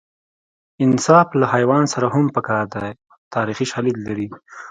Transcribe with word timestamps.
انصاف 0.85 1.27
له 1.39 1.45
حیوان 1.53 1.83
سره 1.93 2.07
هم 2.15 2.25
په 2.35 2.41
کار 2.47 2.65
دی 2.75 2.91
تاریخي 3.35 3.65
شالید 3.71 3.97
لري 4.07 4.27